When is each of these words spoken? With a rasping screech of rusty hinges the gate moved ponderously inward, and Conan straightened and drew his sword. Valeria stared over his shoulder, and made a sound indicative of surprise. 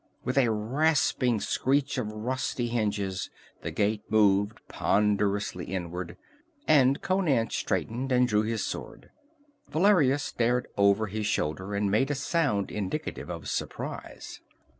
With 0.23 0.39
a 0.39 0.49
rasping 0.49 1.39
screech 1.41 1.99
of 1.99 2.11
rusty 2.11 2.69
hinges 2.69 3.29
the 3.61 3.69
gate 3.69 4.01
moved 4.09 4.59
ponderously 4.67 5.65
inward, 5.65 6.17
and 6.67 6.99
Conan 7.03 7.51
straightened 7.51 8.11
and 8.11 8.27
drew 8.27 8.41
his 8.41 8.65
sword. 8.65 9.11
Valeria 9.69 10.17
stared 10.17 10.65
over 10.75 11.05
his 11.05 11.27
shoulder, 11.27 11.75
and 11.75 11.91
made 11.91 12.09
a 12.09 12.15
sound 12.15 12.71
indicative 12.71 13.29
of 13.29 13.47
surprise. 13.47 14.41